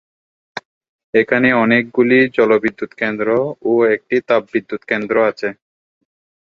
এখানে 1.13 1.47
অনেকগুলি 1.63 2.17
জলবিদ্যুৎ 2.37 2.91
কেন্দ্র 3.01 3.27
ও 3.63 3.73
একটি 3.95 4.15
তাপবিদ্যুৎ 4.27 4.81
কেন্দ্র 4.91 5.15
আছে। 5.29 5.47